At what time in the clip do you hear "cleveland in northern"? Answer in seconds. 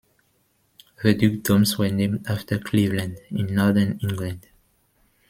2.57-3.99